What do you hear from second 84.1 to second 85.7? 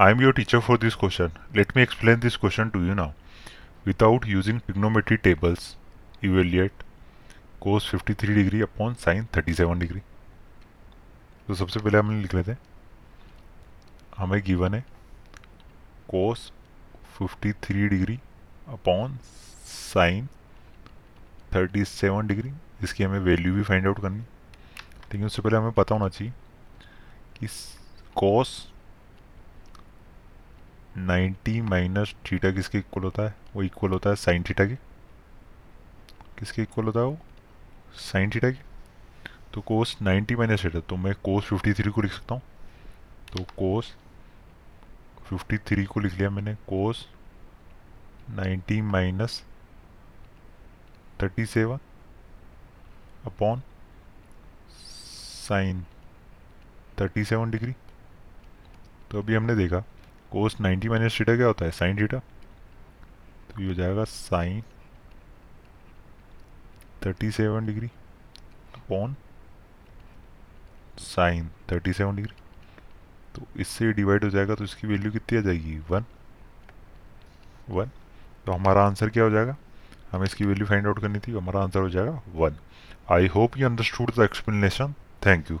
the explanation thank you